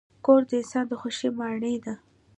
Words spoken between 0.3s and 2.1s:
د انسان د خوښۍ ماڼۍ ده.